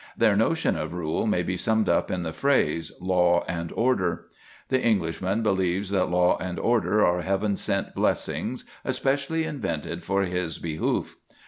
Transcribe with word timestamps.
Their 0.17 0.35
notion 0.35 0.75
of 0.75 0.95
rule 0.95 1.27
may 1.27 1.43
be 1.43 1.55
summed 1.57 1.87
up 1.87 2.09
in 2.09 2.23
the 2.23 2.33
phrase, 2.33 2.91
"Law 2.99 3.43
and 3.47 3.71
order." 3.73 4.25
The 4.69 4.81
Englishman 4.81 5.43
believes 5.43 5.91
that 5.91 6.09
law 6.09 6.39
and 6.39 6.57
order 6.57 7.05
are 7.05 7.21
heaven 7.21 7.55
sent 7.55 7.93
blessings 7.93 8.65
especially 8.83 9.43
invented 9.43 10.03
for 10.03 10.23
his 10.23 10.57
behoof. 10.57 11.17